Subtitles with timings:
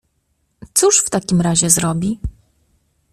[0.73, 2.19] "Cóż w takim razie zrobi?"